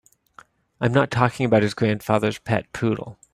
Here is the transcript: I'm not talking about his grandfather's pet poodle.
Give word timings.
I'm 0.79 0.91
not 0.93 1.11
talking 1.11 1.45
about 1.45 1.61
his 1.61 1.75
grandfather's 1.75 2.39
pet 2.39 2.73
poodle. 2.73 3.19